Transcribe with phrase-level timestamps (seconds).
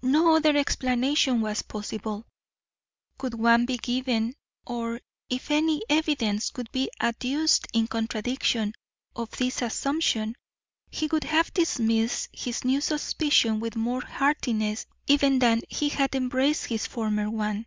[0.00, 2.26] No other explanation was possible.
[3.18, 4.32] Could one be given,
[4.66, 8.72] or if any evidence could be adduced in contradiction
[9.14, 10.34] of this assumption,
[10.90, 16.68] he would have dismissed his new suspicion with more heartiness even than he had embraced
[16.68, 17.66] his former one.